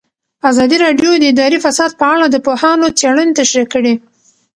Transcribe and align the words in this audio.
ازادي 0.49 0.77
راډیو 0.85 1.11
د 1.19 1.23
اداري 1.33 1.57
فساد 1.65 1.91
په 1.99 2.05
اړه 2.13 2.25
د 2.29 2.35
پوهانو 2.45 2.87
څېړنې 2.99 3.33
تشریح 3.39 3.67
کړې. 3.73 3.93